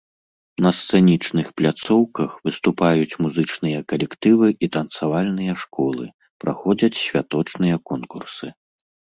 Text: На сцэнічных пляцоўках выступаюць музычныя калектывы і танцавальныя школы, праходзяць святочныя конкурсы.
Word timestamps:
На 0.65 0.69
сцэнічных 0.77 1.47
пляцоўках 1.59 2.31
выступаюць 2.49 3.17
музычныя 3.25 3.79
калектывы 3.93 4.47
і 4.63 4.71
танцавальныя 4.77 5.53
школы, 5.67 6.05
праходзяць 6.47 6.93
святочныя 7.05 7.75
конкурсы. 7.93 8.47